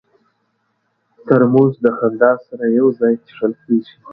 ترموز 1.27 1.73
د 1.85 1.87
خندا 1.97 2.31
سره 2.47 2.63
یو 2.77 2.87
ځای 2.99 3.13
څښل 3.25 3.53
کېږي. 3.63 3.95